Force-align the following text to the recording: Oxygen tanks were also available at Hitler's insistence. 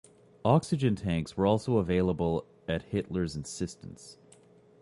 Oxygen 0.45 0.95
tanks 0.95 1.37
were 1.37 1.45
also 1.45 1.77
available 1.77 2.43
at 2.67 2.81
Hitler's 2.81 3.35
insistence. 3.35 4.17